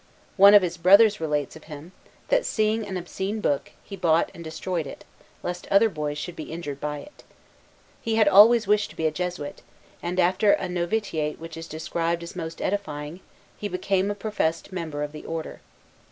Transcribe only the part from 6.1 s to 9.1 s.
should be injured by it. He had always wished to be